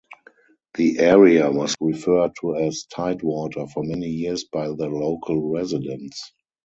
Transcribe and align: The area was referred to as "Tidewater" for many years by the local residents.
The 0.73 0.97
area 0.97 1.51
was 1.51 1.75
referred 1.79 2.31
to 2.41 2.55
as 2.55 2.85
"Tidewater" 2.85 3.67
for 3.67 3.83
many 3.83 4.07
years 4.07 4.45
by 4.45 4.67
the 4.69 4.87
local 4.89 5.51
residents. 5.51 6.33